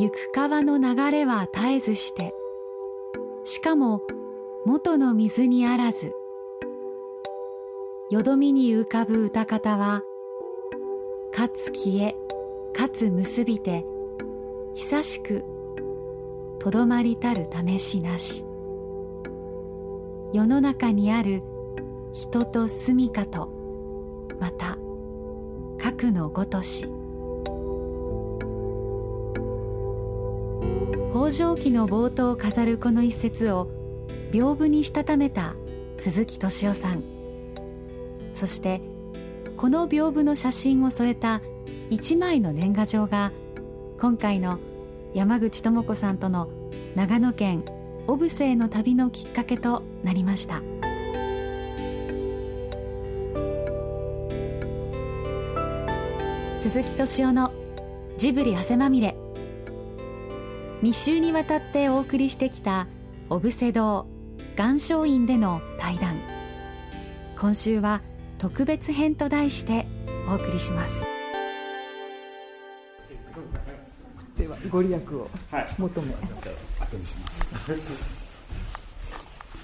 [0.00, 2.32] 行く川の流れは絶えずして
[3.44, 4.02] しかも
[4.64, 6.12] 元の水にあらず
[8.10, 10.02] よどみに浮かぶ歌方は
[11.32, 12.16] かつ消え
[12.72, 13.84] かつ結びて
[14.74, 15.44] 久しく
[16.60, 18.48] とどまりたる試しなし。
[20.32, 21.42] 世の中にある
[22.12, 23.50] 人と住みかと
[24.38, 24.76] また
[25.78, 26.88] 核のごとし。
[31.28, 33.68] 北条記の冒頭を飾るこの一節を
[34.32, 35.56] 屏風にしたためた
[35.98, 37.04] 鈴木敏夫さん。
[38.32, 38.80] そして
[39.58, 41.42] この屏風の写真を添えた
[41.90, 43.32] 一枚の年賀状が
[44.00, 44.58] 今回の
[45.12, 46.48] 山口智子さんとの
[46.94, 47.62] 長野県
[48.06, 50.62] 小布施への旅のきっかけとなりました。
[56.58, 57.52] 鈴木敏夫の
[58.16, 59.27] ジブリ汗まみれ。
[60.82, 62.86] 2週にわたってお送りしてきた
[63.28, 64.06] 小布施堂
[64.56, 66.16] 岩松院での対談。
[67.36, 68.00] 今週は
[68.38, 69.86] 特別編と題して
[70.28, 70.94] お送りします。
[74.36, 75.28] ではご利益を
[75.78, 76.22] 求め、はい、
[76.80, 78.28] 後にします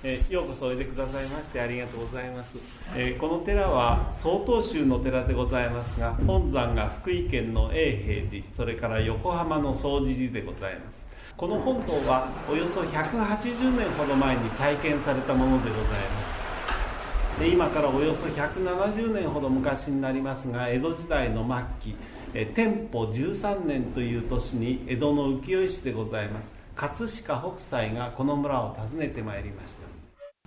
[0.07, 2.59] えー、ようこそおいでくださいましてありがとうございます、
[2.95, 11.04] えー、この寺は曹洞宗の寺でございますが本山が福井県の永平寺それから横浜の総持寺でございます
[11.37, 17.41] この本堂はおよそ180年ほど前に再建されたものでございます。
[17.41, 21.45] で今からおよそ170年ほど昔になりますが江戸時代の
[21.83, 21.97] 末期
[22.35, 29.75] え天保13年という年に江戸の浮世絵師でございます葛飾北斎がこの村を訪ねてまいりまし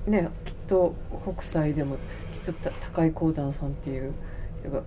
[0.05, 0.09] た。
[0.09, 0.95] ねきっと
[1.33, 1.97] 北斎でも
[2.45, 4.13] きっと高井鉱山さんっていう
[4.61, 4.81] 人が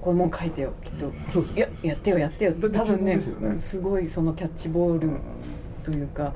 [0.00, 1.12] こういうもん書いてよきっと、
[1.54, 2.54] いややってよやってよ。
[2.72, 3.20] 多分ね
[3.58, 5.10] すごいそのキャッチボール
[5.82, 6.32] というか、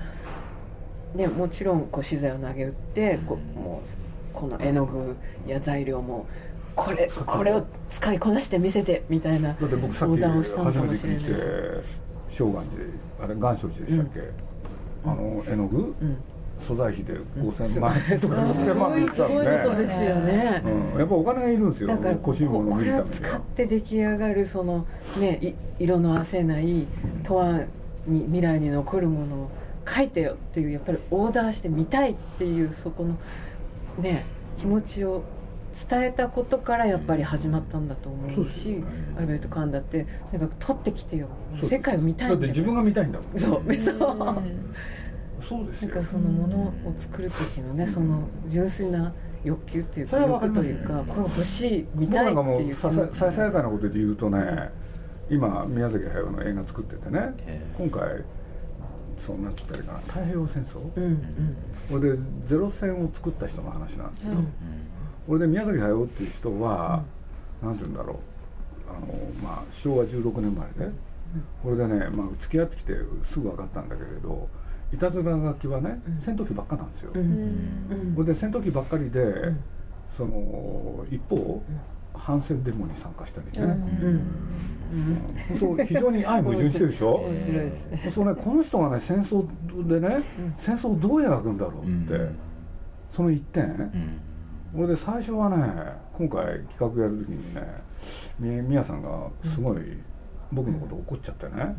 [1.15, 3.89] ね、もちろんこう資材を投げ打ってこもう
[4.34, 5.16] この絵の具
[5.47, 6.27] や材料も
[6.77, 11.21] これこれを使いこなして見せてみたいなオーダーをしたのかもしれない
[12.28, 16.16] 正願寺あれ岩松寺でしたっけ、うん、あの絵の具、うん
[16.65, 17.95] 素材費で5000万。
[18.11, 20.63] 円とか6000万円って言ったらねそうですよね、
[20.95, 21.89] うん、やっぱお金がいるんですよ。
[21.89, 24.87] だから欲しいものを見るためにこれを使って出来上がるその
[25.21, 26.87] ね色のあせない
[27.23, 27.61] とは
[28.07, 29.51] に未来に残るものを
[29.87, 33.17] 書いてよっていうやっぱりオーダーして見たいっていうそこの
[34.03, 34.25] ね
[34.59, 35.23] 気持ちを
[35.91, 38.85] 伝えたことからやっぱり始まったんだと思うし、ね、
[39.17, 41.29] アルベルト・カンだってとにかく撮ってきてよ。
[41.69, 43.39] 世界を見たいんだだって自分が見たいんだもん。
[43.39, 44.43] そうそう
[45.49, 49.12] そうですなんかそのものを作る時のねその純粋な
[49.44, 54.71] 欲求っていうか欲というかこれ欲しい見たいっていうさささやかなことで言うとね
[55.31, 57.34] 今宮崎駿の映画作っててね
[57.78, 58.25] 今回
[59.19, 61.56] そうなったりかな太平洋戦争、うんうん、
[61.91, 64.53] これでゼロ戦を作った人の話なんですよ、うん、
[65.27, 67.03] これで宮崎駿っていう人は、
[67.62, 68.16] うん、なんて言うんだろう。
[68.88, 69.06] あの、
[69.43, 70.93] まあ、昭和16年生まれで、
[71.62, 72.93] これでね、まあ、付き合ってきて
[73.25, 74.49] すぐ分かったんだけれど
[74.94, 77.10] いたずら書きはね、戦闘機ばっかなんですよ、
[78.15, 79.53] これで戦闘機ばっかりで、
[80.16, 81.62] その一方、
[82.15, 83.75] 反戦デモに参加したりね、
[85.59, 87.15] そう非常に愛も矛盾してるでしょ？
[87.28, 88.10] 面白いですね。
[88.15, 90.22] そうねこの人がね戦争でね、
[90.56, 92.31] 戦争をどう描くんだろうって、
[93.10, 93.91] その一点、
[94.75, 95.56] これで最初はね
[96.12, 99.78] 今回企画やる時にね宮さんがすごい
[100.53, 101.75] 僕のこと怒っちゃってね、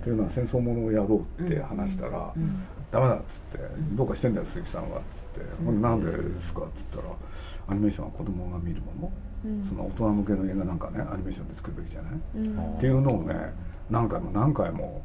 [0.00, 2.32] っていうのは戦争ものをやろうって話したら
[2.90, 3.58] 「ダメだ」っつって
[3.92, 5.00] 「どうかしてんだよ鈴木さんは」っ
[5.34, 7.04] つって「ほんなんでですか?」っつったら
[7.68, 9.12] 「アニメーションは子供が見るも
[9.44, 13.52] の、その大人向けの映画なんかねアニメーションで作るべきじゃない、っていうのをね
[13.90, 15.02] 何回も何回も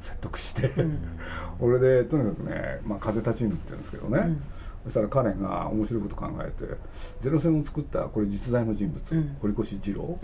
[0.00, 0.70] 説得して
[1.58, 4.36] 俺でとにかくね「まあ、風立ちぬ」って言うんですけどね、
[4.84, 6.74] そしたら彼が面白いこと考えて
[7.20, 10.18] ゼロ戦を作ったこれ実在の人物、堀越二郎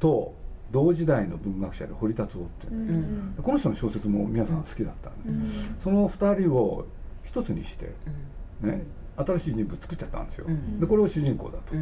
[0.00, 0.34] と
[0.72, 6.86] 同時代の文学者で堀達夫っていう、うん、この人の小説も皆さん好きだったんで、うん、その2人を
[7.24, 7.92] 一つにして、
[8.62, 8.84] ね、
[9.16, 10.46] 新しい人物作っちゃったんですよ、
[10.80, 11.74] でこれを主人公だと、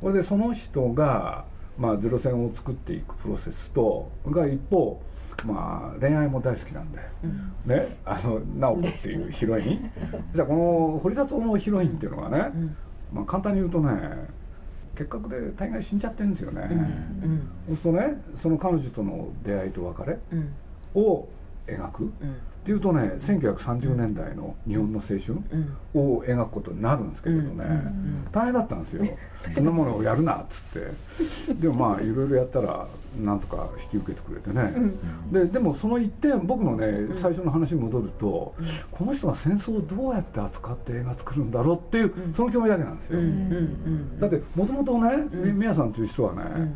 [0.00, 1.44] これでその人が、
[1.78, 5.00] まあ、ゼロ戦を作っていくプロセスとが一方
[5.46, 9.90] まあ、恋愛も大好きなんで、うん、ね、あの直子っていうヒロイン。
[10.34, 12.76] じゃあこの堀達夫のヒロインっていうのがね、うん、
[13.12, 14.28] まあ、簡単に言うとね
[14.94, 16.74] 結核で大概死んじゃってるんですよね、う
[17.26, 20.18] んそうするとねその彼女との出会いと別れ
[20.94, 21.28] を
[21.66, 22.12] 描く、
[22.64, 25.38] っていうとね1930年代の日本の青春
[25.92, 27.66] を描くことになるんですけれどね、
[28.32, 29.04] 大変だったんですよ。
[29.52, 29.66] そん。
[29.66, 30.62] なものをやるなっつっ
[31.46, 31.52] て。
[31.52, 32.86] でもまあいろいろやったら
[33.20, 34.72] なんとか引き受けてくれてね、
[35.30, 38.54] ででもその一点僕のね最初の話に戻ると、
[38.90, 43.20] この人が戦争をどうやって扱って映画作るんだろうっていうその興味だけなんですよ、
[44.20, 46.74] だってもともとね宮さんという人はね、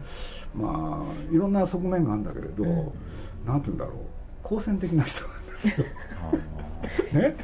[0.55, 2.93] まあいろんな側面があるんだけれど、
[3.47, 3.95] なんて言うんだろう。
[4.41, 5.25] 好戦的な人
[5.63, 5.87] ですよ。
[7.13, 7.35] ね、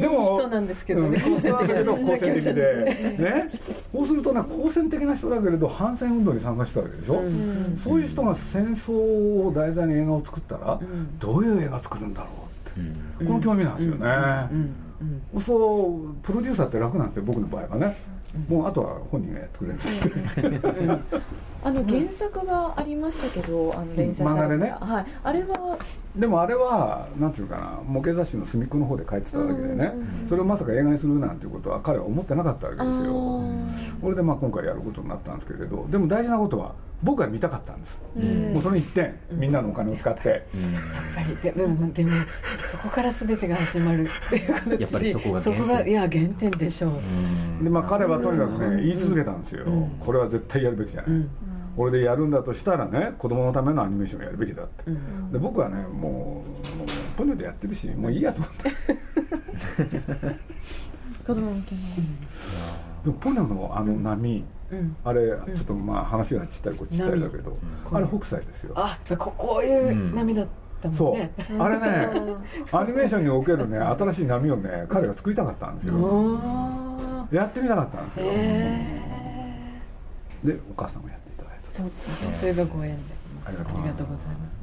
[0.00, 3.50] でも人なんですけどね、好戦的な好戦的で、ね、
[3.90, 12.28] そうするとね好戦的な人だけれど反戦運動に参加したわけでしょ、うん、そういう人が戦争を題材に映画を作ったら、うん、どういう映画作るんだろ
[12.76, 14.06] うって、うん、この興味なんですよね。
[15.44, 17.96] そうプロデューサーって楽なんですよ僕の場合はね。
[18.48, 19.78] もうあとは本人がやってくれる
[21.64, 25.78] あの原作がありましたけど、あの連載されて、ね、はい、あれは
[26.16, 29.92] でもあれはなんていうかな模型雑誌の隅っこの方で書いてただけでね、
[30.26, 33.42] それをまさか映画にするなんていうことは彼は思ってなかったわけですよ。
[34.00, 37.98] それでまあ今回やることになったんですけれどでも大事なことは僕は見たかったんです、
[38.52, 40.40] もうその一点、みんなのお金を使って、やっ
[41.14, 42.12] ぱりでもでも
[42.70, 46.90] そこから全てが始まるっていうことやっぱりそこがそこがいや原点でしょ
[47.60, 49.64] う、でまあ彼はとにかくね言い続けたんですよ、
[49.98, 51.26] これは絶対やるべきじゃない、
[51.76, 54.90] これでやるんだとしたらね子供のためのアニメーションをやるべきだって、
[55.32, 56.44] で僕はねも
[57.14, 58.70] うポニョでやってるしもういいやと思って。
[61.26, 61.80] 子供向けの、
[63.04, 64.44] でもポニョのあの波、
[65.04, 67.56] あれちょっとまあ話がちったりこっちったりだけど、
[67.92, 68.72] あれ北斎ですよ。
[68.76, 70.46] あここういう波だっ
[70.80, 71.62] たもんね、そう。
[71.62, 72.08] あれね
[72.72, 76.40] アニメーションにおけるね新しい波をね彼が作りたかったんですよ。
[77.30, 78.32] やってみたかったんですよ。
[80.54, 81.18] でお母さんもやっ
[81.74, 82.36] そうですね。
[82.38, 83.14] それがご縁で
[83.44, 84.62] ありがとうございます。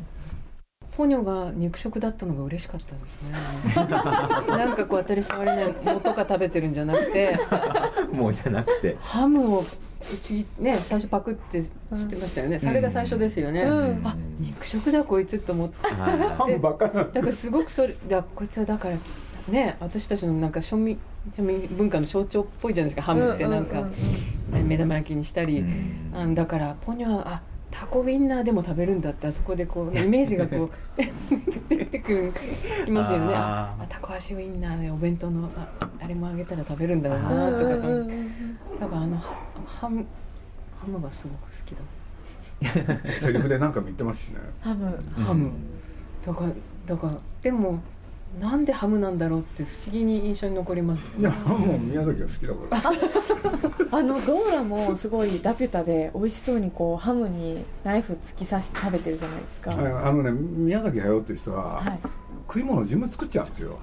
[0.96, 3.32] ポニョが肉食だったのが嬉しかったですね。
[4.58, 7.40] なんかこう当たり障りない藻とか食べてるんじゃなくて
[8.12, 8.98] もうじゃなくて。
[9.00, 11.72] ハムをうちね最初パクってし
[12.08, 16.94] てましたよね、うん、それが最初ですよね、うん、あ肉食だこいつと思って、 ハムばっかり。
[16.94, 18.96] だからすごくそれだこいつはだから
[19.50, 21.00] ね私たちのなんか庶民
[21.36, 23.88] 庶民文化の象徴っぽいじゃないですかハムってなんか、
[24.52, 27.42] 目玉焼きにしたり、うん、だからポニョはあ
[27.72, 30.72] タコウィンナーでも食べるんだってあそこでこうイメージがこう
[31.70, 32.34] 出てくる
[32.86, 33.34] きますよね。
[33.36, 37.76] あタコ足ウインナーでお弁当のああれもあげたら食べるんだろうなとか
[38.80, 39.18] だからあの
[39.66, 40.06] ハム
[40.80, 41.84] ハムがすごく好きだ。
[43.22, 44.40] セリフで何かも言ってますしね。
[44.62, 45.04] ハム。
[45.18, 45.52] ハム、
[46.26, 46.52] だから
[46.88, 47.80] だからでも
[48.38, 53.00] なんでハムなんだろうって不思議に印象に残ります、いやもう宮崎は好きだから。
[53.92, 59.72] あのドーラもすごいラピュタで美味しそうにこうハムにナイフ突き刺して食べてるじゃないですか。
[59.72, 59.76] あ
[60.12, 62.00] のね宮崎駿っていう人は、はい、
[62.48, 63.80] 食い物自分作っちゃうんですよ。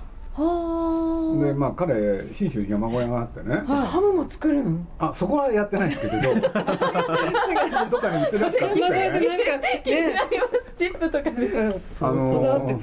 [1.43, 4.79] でまあ彼信州に山小屋があってね、じゃあハムも作るの？
[4.99, 10.03] あそこはやってないんですけど どっかに売ってるやつ買ってきて。
[10.03, 10.15] ね
[10.77, 12.77] チップとかであの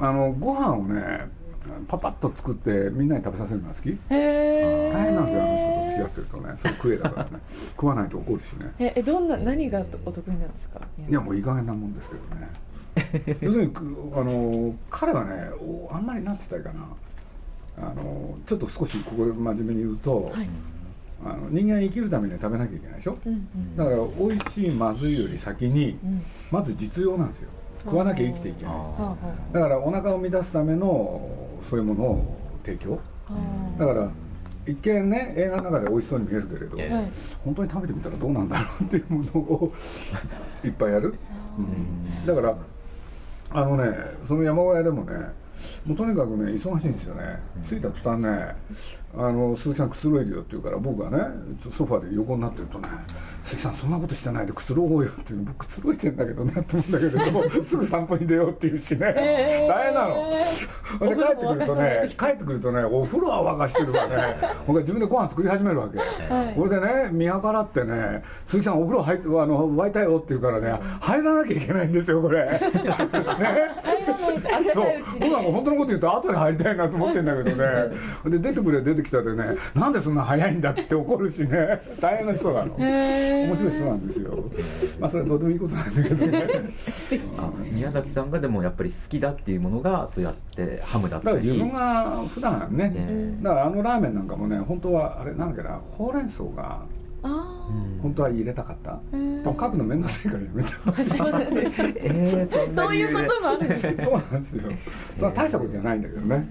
[0.00, 1.28] あのご飯をね
[1.88, 3.98] パパッと作ってみんなに食べさせるのが好き。
[4.08, 4.16] 大
[5.04, 6.54] 変なんですよあの人と付き合ってるとね。
[6.58, 7.30] それ食えだからね。
[7.76, 8.72] 食わないと怒るしね。
[8.78, 10.80] えどんな何がお得意なんですか？
[11.08, 13.36] いやもういい加減なもんですけどね。
[13.42, 13.72] 要するに
[14.14, 15.50] あの彼はね
[15.90, 17.88] あんまりなんて言ったらいいかな。
[17.90, 20.48] あのちょっと少しここで真面目に言うと、はい、
[21.24, 27.48] あの人間生きるためには食べなきゃいけないでしょ、うんうん、だから美味しいまずいより先に、うん、まず実用なんですよ。
[27.84, 28.74] 食わなきゃ生きていけない。
[29.52, 31.30] だからお腹を満たすための
[31.68, 32.98] そういうものを提供。
[33.78, 34.10] だから
[34.66, 36.76] 一見ね映画の中で美味しそうに見えるけれど、
[37.44, 39.72] 本当に食べてみたらどうなんだろうっていうものを
[40.64, 41.14] いっぱいやる、
[41.58, 42.56] うん、だから
[43.50, 43.96] あのね
[44.26, 45.12] その山小屋でもね
[45.84, 48.56] もうとにかくね忙しいんですよね、着いた途端ね
[49.18, 51.24] あの鈴木さんくつろいでよって言うから僕がね
[51.70, 52.88] ソファーで横になってるとね
[53.42, 64.16] 鈴木さんそんなことしてないでくつろごうよって僕くつろいでんだけどなって思うんだけれど すぐ散歩に出ようって言うしね、えー、大変なの、で帰ってくるとね帰ってくるとねお風呂は沸かしてるわね
[64.66, 66.04] 僕は自分でご飯作り始めるわけ、は
[66.50, 72.44] い、これでね見計らってね鈴木さんお風呂入ってあの沸いたよって言うからね入らなきゃいけないんですよこれ。
[72.50, 72.60] ね。
[74.72, 74.86] そう。
[75.20, 77.66] 僕はもう本当のこと言うと後で入りたいなと思ってんだけどね。
[78.26, 81.80] で出てくれ出てきたでねなんでそんな早いんだってって怒るしね。
[82.00, 82.74] 大変な人なの。
[82.76, 84.44] 面白い人なんですよ。
[85.00, 86.48] まあそれはどうでもいいことなんだけどね。
[87.72, 91.36] 宮崎さんがでもやっぱり好きだっていうものがそうやってハムだったり。
[91.36, 96.80] だから自分が普段ね、だからあのラーメンなんかもね本当はあれなんだっけなほうれん草が
[98.02, 99.00] 本当は入れたかった？
[99.10, 101.04] でも書くの面倒くさいからやめた。
[101.16, 101.94] そうなんですね。
[101.96, 104.62] えー、そういうこともあるんですそうなんですよ。
[105.16, 106.48] それは大したことじゃないんだけどね、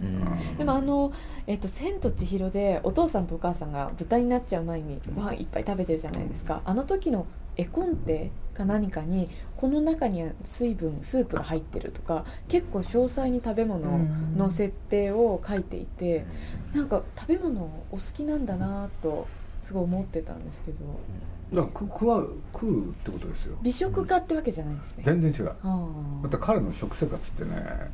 [0.58, 1.12] でもあの
[1.48, 6.62] 「えっと、千と千尋」でお父さんとお母さんが豚になっちゃう前にご飯いっぱい食べてるじゃないですか。
[6.66, 7.26] あの時の
[7.58, 14.00] 絵コンテか何かにこの中には水分スープが入ってるとか結構詳細に食べ物
[14.36, 16.26] の設定を書いていて
[16.74, 19.28] なんか食べ物お好きなんだなと
[19.66, 20.78] すごい思ってたんですけど。
[21.54, 23.58] だから食食わ食うってことですよ。
[23.64, 25.04] 美食家ってわけじゃないんですね。
[25.04, 25.52] 全然違う。
[25.64, 25.88] あ
[26.24, 27.92] だって彼の食生活ってね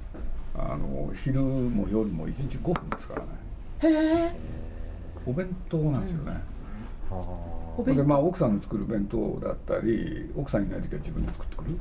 [0.55, 3.27] あの昼も夜も1日5分ですからね。
[3.83, 4.35] あへえ。
[5.25, 6.41] お弁当なんですよね、
[7.11, 11.77] お弁でまあ奥さんの作る弁当だったり奥さんいない時は自分で作ってくる。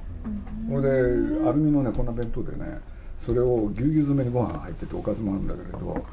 [0.68, 2.78] それでアルミのねこんな弁当でね
[3.24, 6.04] それをぎゅうぎゅう詰めにご飯入ってておかずもあるんだけれど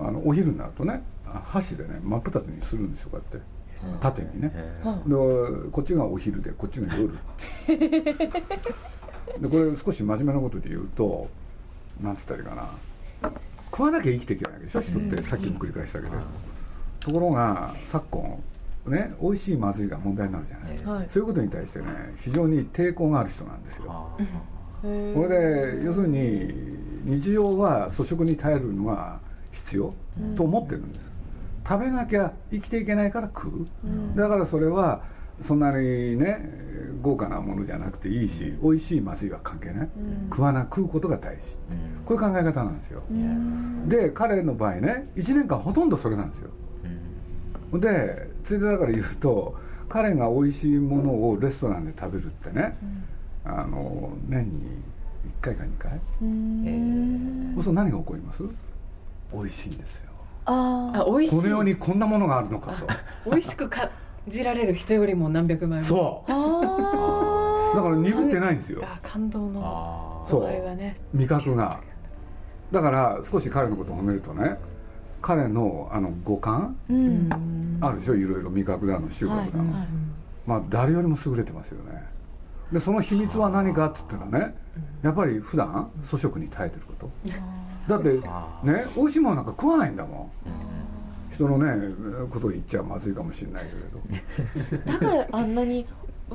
[0.00, 1.02] あのお昼になるとね
[1.40, 3.54] 箸でね真っ二つにするんですよこうやって。
[4.00, 4.48] 縦にね。
[4.48, 5.14] で
[5.70, 7.12] こっちがお昼でこっちが夜。
[7.12, 7.16] っ
[7.66, 11.28] てでこれ少し真面目なことで言うと
[12.00, 12.68] なんつったらいいかな。
[13.70, 16.12] 食わなきゃ生きていけないわけでしょ人ってさっきも繰り返したけど。
[17.00, 18.42] ところが昨今
[18.86, 21.08] ね美味しいまずいが問題になるじゃない、はい。
[21.10, 21.86] そういうことに対してね
[22.20, 24.08] 非常に抵抗がある人なんですよ。
[24.84, 29.18] へこれで要するに日常は粗食に耐えるのが
[29.52, 29.94] 必要
[30.34, 31.02] と思ってるんです、
[31.66, 33.66] 食べなきゃ生きていけないから食う、
[34.16, 35.02] だからそれは
[35.42, 36.38] そんなにね
[37.02, 39.88] 豪華なものじゃなくていいし、美味しいまずいは関係ない、
[40.30, 41.42] 食わな食うことが大事、
[42.04, 43.02] こういう考え方なんですよ、
[43.88, 46.50] で彼の場合ね1年間ほとんどそれなんですよ、
[47.78, 49.56] でついでだから言うと
[49.88, 52.76] 彼が美味しいものをレストランで食べるってね、
[53.44, 54.82] あの年に
[55.40, 55.92] 1回か2回。
[57.54, 58.42] そうすると何が起こります？
[59.32, 60.10] 美味しいんですよ。
[60.10, 60.13] あ
[60.46, 61.36] あ美味しい。
[61.36, 62.86] この世にこんなものがあるのかと。
[63.30, 63.88] 美味しく感
[64.28, 66.30] じられる人よりも何百倍もそう。
[66.32, 68.82] あ だから鈍ってないんですよ。
[68.84, 70.96] あ感動のそう場合はね。
[71.12, 71.80] 味覚が。
[72.70, 74.58] だから少し彼のことを褒めるとね
[75.22, 77.78] 彼のあの五感うん。
[77.80, 78.14] あるでしょ？
[78.14, 78.50] いろいろ。
[78.50, 79.88] 味覚だの収穫だの、はい
[80.46, 82.02] まあ誰よりも優れてますよね。
[82.70, 84.54] でその秘密は何かっつったらね
[85.02, 87.10] やっぱり普段粗食に耐えてること
[87.88, 88.08] だって
[88.62, 90.30] ね美味しいものなんか食わないんだもん。
[91.32, 91.94] 人のね
[92.30, 94.92] ことを言っちゃまずいかもしれないけれど。
[94.92, 95.86] だからあんなに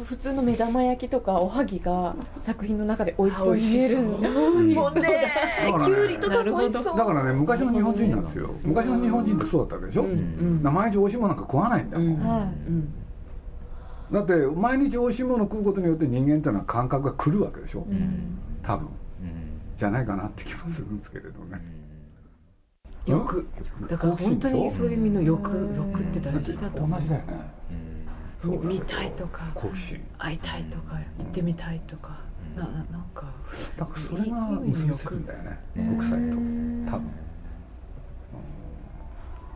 [0.03, 4.21] 普通の目玉焼きとかおはぎが作品の中で美味しそうに見えるん。
[4.21, 4.75] だもんね。
[4.75, 6.97] だからねきゅうりとかも美味しそう。
[6.97, 8.51] だからね昔の日本人なんですよ。
[8.63, 10.57] 昔の日本人ってそうだったわけでしょ、ん。
[10.63, 12.93] だから毎日美味しいものなんか食わないんだもん、はうん。
[14.11, 18.37] だって毎日美味しいものを食うことによって人間っていうのは感覚が来るわけでしょ、いうん。
[18.61, 18.87] 多分
[19.79, 21.61] じゃないかなって気もするんですけれどね、
[23.05, 23.47] 欲。
[23.89, 25.51] だから本当にそういう意味の欲。
[25.51, 26.99] 欲って大事だと思う。
[26.99, 27.59] 同じだよね。
[28.41, 29.41] そうだ見たいとか
[30.17, 32.19] 会いたいとか行ってみたいとか
[32.55, 33.33] なななんか
[33.77, 36.15] だからそれが結びつくんだよね北斎と。
[36.15, 37.11] 多分。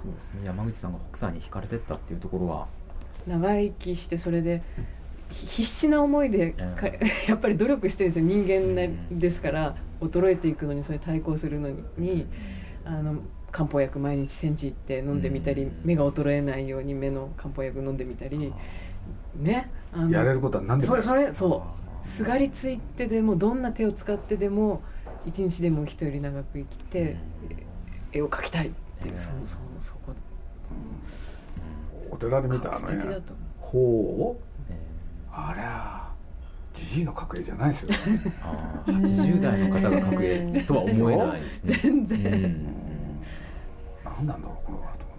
[0.03, 0.45] そうですね。
[0.45, 2.67] 山口さんが北斎に惹かれてったっていうところは。
[3.27, 5.02] 長生きしてそれでひ
[5.33, 6.87] 必死な思いでか
[7.27, 8.25] やっぱり努力してるんですよ。
[8.25, 12.25] 人間なですから衰えていくのにそれ対抗するのにに
[12.85, 13.15] あの
[13.51, 15.71] 漢方薬毎日煎じって飲んでみたりうん。
[15.83, 18.53] 目が衰えないように目の漢方薬飲んでみたり
[19.35, 19.69] ね。
[19.91, 20.91] あのやれることは何でも。
[20.91, 21.63] それそれそ
[22.03, 22.07] う。
[22.07, 24.81] すがりついてでもどんな手を使ってでも
[25.25, 27.15] 一日でも人より長く生きて
[28.11, 28.71] 絵を描きたいっ
[29.01, 30.13] ていうそのそのそこ。
[32.11, 34.43] お寺で見たあ素の絵敵だとほう。
[34.52, 34.52] え
[35.35, 36.03] ありゃ
[36.75, 37.89] じじいの描く絵じゃないですよ。
[38.43, 41.79] あー80代の方が描く絵とは思えないですね。
[41.81, 42.19] 全然。
[42.19, 42.67] うん。
[44.03, 45.15] 何なんだろうこれはと思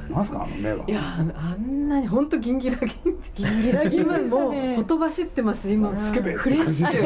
[0.00, 0.84] ってなんすかあの目は。
[0.86, 1.00] いや
[1.36, 2.90] あんなに本当ギンギラギン
[3.34, 4.76] ギンギラギン今ですかもうね。
[4.76, 5.96] ほとばしってます今。
[6.04, 6.96] スケベフレッシュい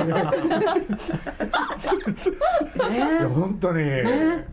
[2.98, 4.46] やね本当に、ね。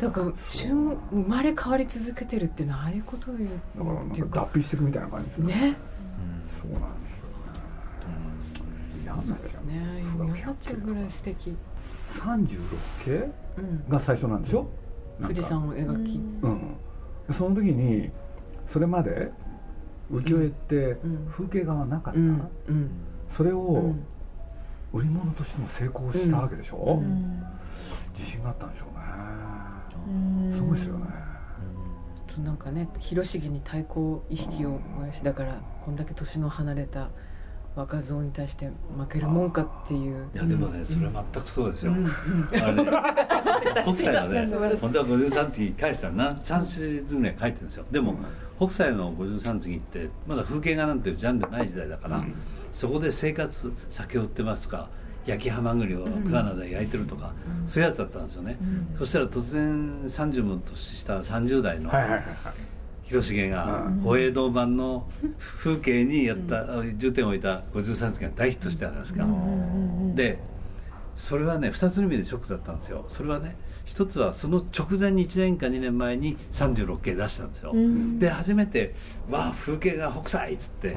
[0.00, 3.90] だから瞬生まれ変わり続けてるっていうのはああいうことを言うだか
[4.40, 5.76] ら脱皮していくみたいな感じですよね
[6.64, 9.04] そうなんですよね。
[9.04, 9.72] 嫌になっちゃうね。
[10.16, 11.56] 嫌になっちゃうぐらい素敵。
[12.08, 12.58] 36
[13.04, 13.88] 系うん。
[13.88, 14.66] が最初なんでしょ？
[15.20, 16.16] 富士山を描き。
[16.42, 16.76] うん。
[17.28, 18.10] でその時に
[18.66, 19.30] それまで
[20.10, 21.26] 浮世絵ってうん。
[21.30, 22.90] 風景画はなかった、うん。
[23.28, 24.04] それをん。
[24.92, 27.42] 売り物としても成功したわけでしょ、うん。
[28.16, 29.04] 自信があったんでしょうね。
[30.06, 30.54] うん。
[30.54, 31.23] すごいですよね
[32.34, 37.08] となんかね広重に対抗意識を燃やしだからこんだけ年の離れた
[37.76, 40.28] 若造に対して負けるもんかっていう。
[40.32, 42.72] いやでもね、それは全くそうですよ、あれ。
[42.72, 42.90] ね
[43.82, 44.46] 北斎はね
[44.80, 47.84] 本当は53次返したら何3シリーズぐらい書いてるんですよ。
[47.90, 48.14] でも、
[48.58, 52.24] 北斎の53次ってまだ風景画なんていうジャンルない時代だから、
[52.72, 54.88] そこで生活酒を売ってますとか
[55.26, 57.32] 焼きハマグリをガーナで焼いてるとか、
[57.66, 58.58] そういうやつだったんですよね、
[58.98, 61.90] そしたら突然30も年下30代の、
[63.04, 65.06] 広重が保栄堂版の
[65.58, 66.66] 風景にやった、
[66.96, 69.26] 重点を置いた53次が大ヒットしたじゃないですか、
[70.14, 70.38] で
[71.16, 73.06] それはね2つの意味でショックだったんですよ。
[73.10, 77.72] それはね一つはその直前に1年か2年前に36景出したんですよ、
[78.18, 78.94] で初めて
[79.30, 80.96] 「わあ風景が北斎」っつって、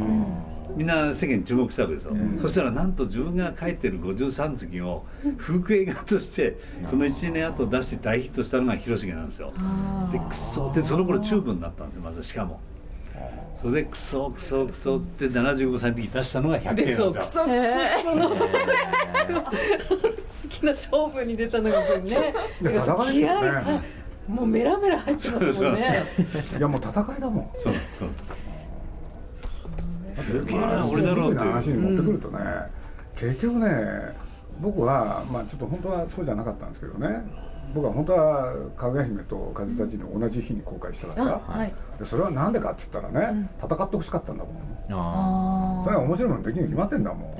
[0.75, 5.05] みんな世間に注目したわけですよ、そしたらなんと自分が描いてる53次を
[5.37, 6.57] 風景画として
[6.89, 9.51] その1年後出して大ヒットしたのが広重なんですよ。
[10.11, 12.23] でクソってその頃チューブになったんですよまず。
[12.23, 12.59] しかも
[13.61, 17.43] それでクソクソクソって75歳の時に出したのが100景なんですよそうクソクソ
[20.43, 24.07] 好きな勝負に出たのがこれねで戦いですよね。
[24.27, 26.03] もうメラメラ入ってますもんね。
[26.57, 27.51] いやもう戦いだもん。
[27.55, 28.09] そうそう。
[30.59, 31.45] まあ俺だろうっていう。
[31.45, 32.39] の話に持ってくるとね、
[33.15, 34.15] 結局ね
[34.59, 36.25] 僕はまあちょっと本当はそう。
[36.25, 37.21] じゃなかったんですけどね
[37.73, 41.73] 僕は本当はかぐや姫と風たちに同じ日に公開したかった、はい。
[41.99, 44.53] でそれはなんでかっつったらね、戦ってほしかったんだもん。
[44.89, 47.35] あそれは面白いものできるに決まってんだもん、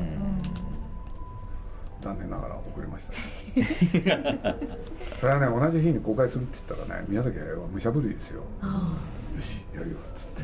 [2.01, 3.13] 残念ながら遅れました。
[3.13, 4.57] ね
[5.19, 8.41] それはね同じ日に公開するって言ったらね宮崎駿は武者震いですよ。
[8.41, 10.27] よしやるよっつっ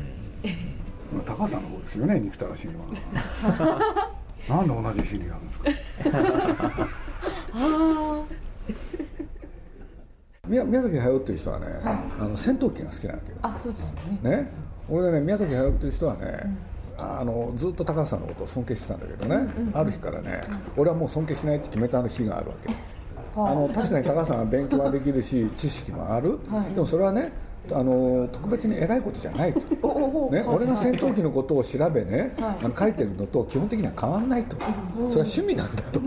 [1.14, 2.86] まあ高橋さんの方ですよね憎たらしいのは。
[4.48, 6.88] なんで同じ日にやるんですか
[10.46, 11.66] 宮宮崎駿っていう人はね、
[12.20, 13.38] あの戦闘機が好きなわけよ。
[13.42, 13.86] あそうですよ
[14.22, 14.30] ね。
[14.36, 14.52] ね、
[14.88, 16.56] 俺ね宮崎駿っていう人はね、
[16.98, 20.42] あのずっと高橋さんのことを尊敬してたんだけどね、ある日からね、
[20.76, 22.74] 俺はもう尊敬しないって決めた日があるわけ、
[23.36, 26.38] あの確かに高橋さんは勉強はできるし 知識もある、
[26.74, 27.32] でもそれはね
[27.72, 29.60] あの特別に偉いことじゃないと、
[30.30, 36.00] ね、俺が戦闘機のことを調べね、あの書いてるのと基本的には変わんないと、それは趣味なんだと。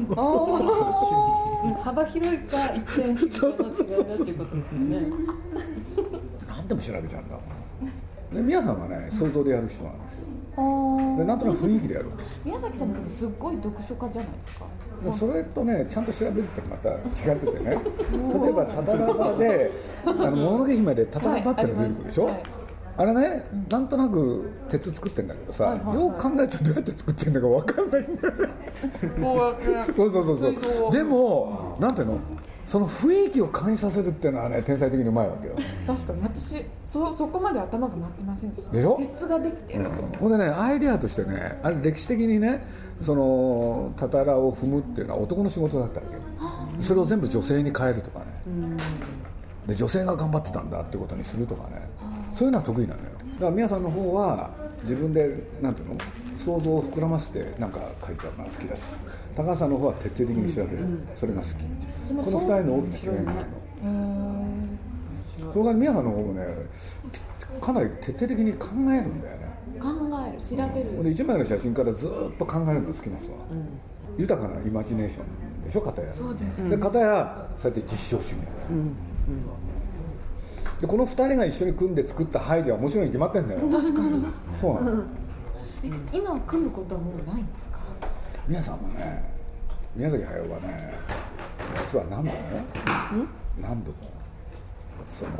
[1.83, 5.11] 幅広いか一点一点の違いだっていうことですよね。
[6.47, 7.57] 何でも調べちゃうんだもん。
[8.35, 10.25] で宮さんはね想像でやる人なんですよ。
[11.17, 12.07] でなんとなく雰囲気でやる
[12.43, 14.65] 宮崎さんもでもすっごい読書家じゃないですか。
[15.03, 17.77] でそれとねちゃんと調べるってまた違っててね。
[18.41, 19.72] 例えばタタラバで
[20.05, 22.56] あのもののけ姫でタタラバってのが出てくるでしょ、はい
[22.98, 28.50] あれね、なんとなく鉄作ってんだけどさ、よく考えるとどうやって作ってんだか分かんないんだよね。
[29.96, 30.92] そうそうそうそう。
[30.92, 32.20] でもなんていうの？
[32.66, 35.55] その雰囲気を感じさせるっていうのはね天才的にうまいわけよ。
[35.86, 36.22] 確かに。
[36.22, 38.72] 私そそこまで頭が回ってませんでした。
[38.72, 38.98] でしょ？
[38.98, 39.86] 鉄ができてる、
[40.20, 42.68] ほんでねアイデアとしてねあれ歴史的にね
[43.01, 46.22] そのたたらを踏むっていうのは男の仕事だったわけよ。
[46.81, 48.25] それを全部女性に変えるとかね。
[49.68, 51.88] で女性が頑張ってたんだってことにするとかね
[52.37, 53.09] そういうのは得意なのよ。
[53.09, 54.51] だから宮さんの方は
[54.83, 55.95] 自分でなんていうの
[56.37, 58.81] 想像を膨らませてなんか書いちゃうのが好きだし
[59.35, 60.77] 高橋さんの方は徹底的に調べる、
[61.15, 61.67] それが好きってい
[62.15, 62.23] う。
[62.23, 63.39] この二人の大きな違いがある
[63.89, 65.51] の。
[65.51, 66.45] それから宮さんの方もね
[67.59, 69.47] かなり徹底的に考えるんだよね。
[69.81, 69.89] 考
[70.27, 71.00] える調べる。
[71.00, 73.39] 俺一枚の写真からずっと考えるのが好きな人は、
[74.17, 76.13] 豊かなイマジネーションでしょ片や。
[76.13, 78.37] そうですで片やそうやって実証主義、
[80.81, 83.61] でこの2人が一緒に組んで作ったハイジは面白いに決まってんだよ。
[83.61, 84.24] 確かに。
[84.61, 85.03] そうなの。
[85.83, 87.79] え今は組むことはもうないんですか？
[88.48, 89.24] 皆さんもね
[89.96, 90.94] 宮崎駿はね
[91.79, 92.37] 実は何度も
[93.59, 93.98] 何度も
[95.09, 95.31] その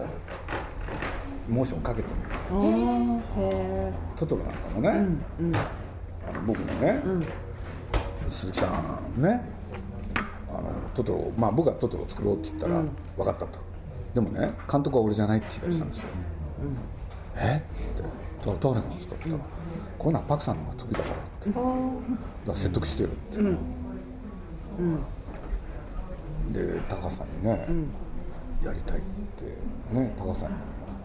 [1.50, 2.40] モーションかけてるんですよ。
[4.16, 4.90] トトロなんかもね、
[6.28, 7.00] あの僕のね、
[8.28, 8.66] 鈴木さ
[9.18, 9.42] んね
[10.50, 12.82] あのトトロまあ僕がトトロを作ろうって言ったら、
[13.16, 13.60] 分かったと
[14.14, 16.04] でもね監督は俺じゃないって言い出したんですよ、
[17.36, 17.64] え？
[17.64, 18.02] って。
[18.02, 19.16] だ誰なんですか？
[19.16, 19.50] って言ったら、
[19.98, 21.50] こういうのはパクさんの方が得意だからって。
[21.50, 21.62] だか
[22.48, 23.38] ら説得してよって、
[26.60, 27.68] で高橋さんにね、
[28.64, 29.44] やりたいって
[29.94, 30.58] ね高橋さんに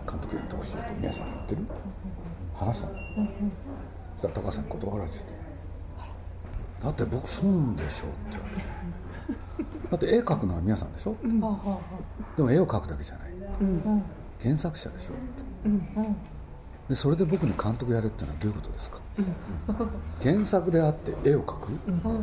[0.08, 1.66] 監督やってほしいって宮さんが言ってる？
[2.54, 2.94] 話したの、
[4.16, 5.32] そしたら高橋さんに断られちゃって。
[6.82, 8.62] だって僕損でしょって言われて
[9.90, 11.16] だって絵描くのは宮さんでしょ、
[12.36, 13.32] でも絵を描くだけじゃない、
[14.40, 15.12] 原作者でしょ？
[15.12, 15.14] っ
[15.64, 15.72] て、
[16.88, 19.00] でそれで僕に監督やれってのはどういうことですか、
[20.22, 21.68] 原作であって絵を描く、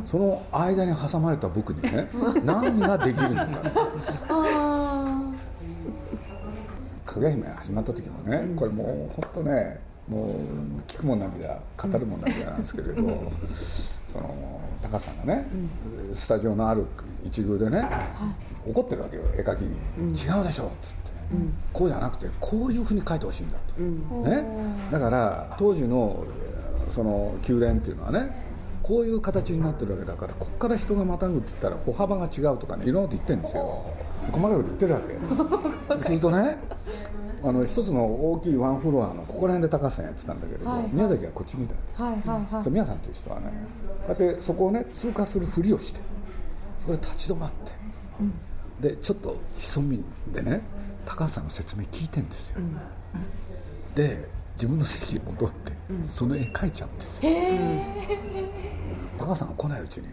[0.05, 2.09] その間に挟まれた僕にね
[2.43, 3.49] 何ができるのか。
[7.05, 10.31] かぐや姫が始まった時もねこれもう本当ねもう
[10.87, 13.31] 聞くもん涙語るもん涙なんですけれど、
[14.11, 15.47] その高さんがね、
[16.09, 16.85] うん、スタジオのある
[17.25, 17.85] 一宮でね、は
[18.65, 23.81] い、怒ってるわけよ絵描きに、うん、違うでしょっつって、うん、こうじゃなくてこういうふうに描いてほしいんだと、
[24.29, 24.43] ね、
[24.91, 26.25] だから当時の
[26.89, 28.49] その宮殿っていうのはね
[28.81, 33.83] こういう形になってるわけだからここから人がまたぐって言ったら歩幅が違うとかねいろんなこと言ってるんですよ。
[34.31, 34.99] 細かいこと言ってるわ
[35.99, 36.05] け。
[36.05, 36.57] するとね
[37.43, 43.51] あの一つの大きいワンフロアのここら辺で高さんやってたんだけれど、はいはい、宮崎はこっち見た、はいはいはい、宮さんという人はね。
[44.07, 46.01] こうやってそこをね通過するふりをして
[46.79, 47.71] そこで立ち止まって、
[48.19, 48.33] うん、
[48.81, 50.61] でちょっと潜みでね
[51.05, 52.75] 高橋さんの説明聞いてんですよ、うん、
[53.95, 57.31] で自分の席に戻って、うん、その絵描いちゃうんですよ、
[59.17, 60.07] 高橋さんが来ないうちに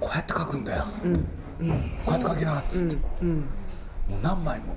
[0.00, 1.68] こうやって描くんだよ、こ
[2.08, 4.76] うやって描きなっつって、もう何枚も、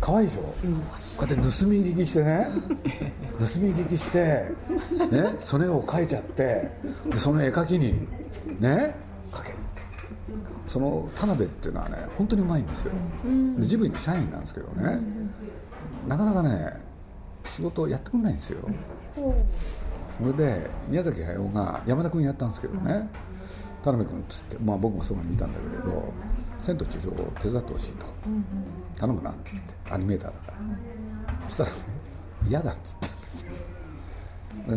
[0.00, 0.80] かわいいでしょ、うん、こ
[1.20, 2.48] うやって盗み聞きしてね。
[3.38, 4.18] 盗み聞きして、
[5.10, 6.70] ね、その絵を描いちゃって
[7.06, 8.06] でその絵描きに
[8.58, 8.94] ね
[9.32, 9.60] 描けって。
[10.66, 12.92] その田辺っていうのはね本当にうまいんですよ、
[13.24, 15.00] うん、ジブリの社員なんですけどね、
[16.04, 16.80] うん、なかなかね
[17.44, 18.68] 仕事をやってくれないんですよ、
[20.20, 23.08] それで宮崎駿が山田君やったんですけどね、
[23.82, 26.12] 田辺君っつって、まあ、僕もそばにいたんだけれど
[26.60, 28.06] 「千と千尋」を手伝ってほしいと、
[28.96, 29.74] 頼むなって言って。
[29.92, 30.54] アニメーターだから、
[31.48, 31.76] そしたらね
[32.48, 33.52] 嫌だっつったんですよ。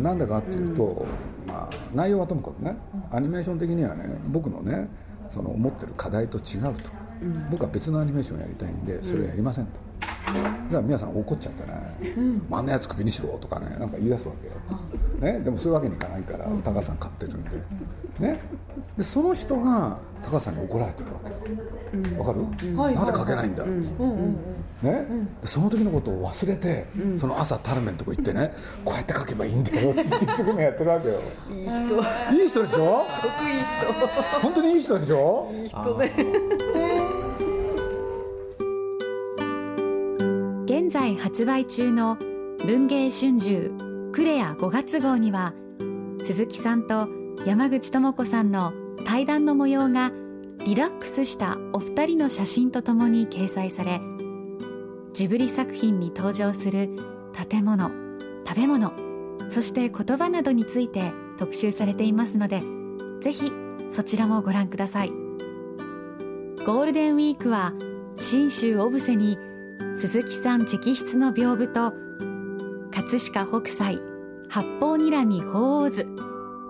[0.00, 1.06] なんだかっていうと、
[1.46, 2.76] まあ、内容はともかくね
[3.12, 4.88] アニメーション的にはね僕のね
[5.30, 6.90] その思ってる課題と違うと、
[7.50, 9.72] 僕は別のアニメーションをやりたいんでそれをやりませんと、
[10.70, 14.34] じゃあ皆さん怒っちゃってね、うん、あんなやつクビにしろとかねなんか言い出すわ
[15.20, 17.50] けよ、ね、でもそういうわけにいかないから高橋さん買ってるんで,、
[18.18, 18.40] ね、
[18.96, 21.30] でその人が高橋さんに怒られてるわけ
[22.18, 22.42] わ、かる、う
[22.72, 23.62] ん、なんで書けないんだ？
[23.62, 23.72] って、
[24.86, 25.06] ね、
[25.44, 28.52] その時のことを忘れて、その朝タルメンとこ行ってね
[28.84, 31.20] こうやって書けばいいんだよって言って一生懸命やってるわけよ。
[31.50, 32.34] いい人。
[32.42, 33.04] いい人でしょ？
[33.22, 34.40] 得意人。
[34.42, 35.50] 本当にいい人でしょ？
[35.54, 36.12] いい人で
[41.04, 42.16] 在発売中の
[42.64, 43.70] 文芸春秋
[44.12, 45.52] クレア5月号には
[46.24, 47.10] 鈴木さんと
[47.44, 48.72] 山口智子さんの
[49.04, 50.12] 対談の模様が
[50.64, 54.00] リラックスしたお二人の写真とともに掲載され
[55.12, 56.88] ジブリ作品に登場する
[57.50, 57.90] 建物
[58.48, 58.94] 食べ物
[59.50, 62.62] そして言葉などについて特集されていますので
[63.20, 63.52] ぜひ
[63.90, 65.10] そちらもご覧ください。
[65.10, 67.74] ゴールデンウィークは
[68.16, 69.36] 信州小布施に
[69.96, 71.92] 鈴木さん直筆の屏風と
[72.92, 74.00] 葛飾北斎
[74.48, 76.06] 八方睨み鳳凰図。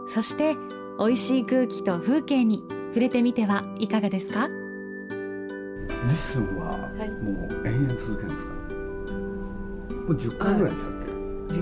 [0.09, 0.57] そして
[0.99, 4.49] 美味しい空気と風景に触れてみてはいかがですか？
[4.49, 6.77] リッスンは
[7.23, 8.53] もう延々続けるんですか、
[9.93, 11.11] もう10回ぐらいでしたっけ、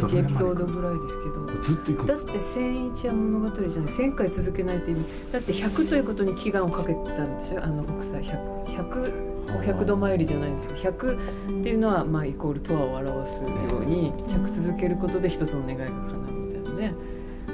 [0.07, 1.46] 11エピソードぐらいですけど。
[1.62, 3.72] ずっといくだって千一夜物語じゃない。
[3.94, 5.05] 1000回続けないと意味。
[5.33, 13.48] だって100ということに祈願をかけたんでしょあの国際 100, 100 100度参りじゃないんですけど100っていうのはまあイコールとわを表すよ
[13.81, 16.94] うに100続けることで一つの願いが叶うみたいなね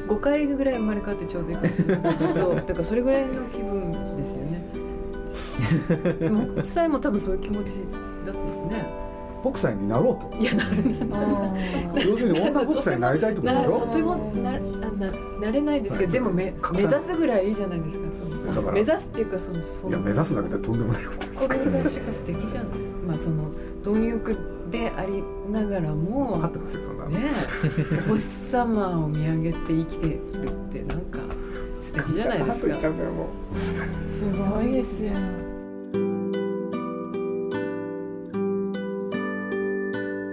[0.08, 4.64] 5回ぐらい生まれ変わってちょうどいいかもしれないけど だからそれぐらいの気分ですよね。
[6.54, 7.74] 国際も多分そういう気持ち
[8.24, 8.86] だったね。
[9.42, 10.38] 北斎になろうと。
[10.42, 10.70] いやなる
[12.08, 13.80] 要するに女北斎になりたいってことでしょ？
[13.80, 14.58] とてもなな
[15.40, 18.04] なれないですけど、でもめ 目指すぐらいいいじゃないですか。
[18.54, 18.72] だから。
[18.72, 21.48] 目指すっていうかそのそいや目指すだけでとんでもないことです。
[21.48, 23.50] これ最初が素敵じゃないまあその
[23.82, 24.36] 貪欲
[24.70, 27.30] でありながらも分かってますよそんなね
[28.06, 31.18] お星様を見上げて生きてるってなんか
[31.82, 32.74] 素敵じゃないですか。
[34.10, 35.12] すごいですよ。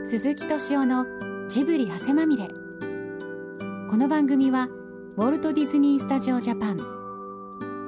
[0.03, 1.05] 鈴木敏夫の
[1.49, 2.47] ジブリ汗まみれ。
[3.89, 4.69] この番組は
[5.17, 6.94] ウォルト・ディズニー・スタジオ・ジャパン